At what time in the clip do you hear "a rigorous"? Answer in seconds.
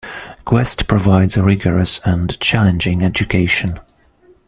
1.37-2.01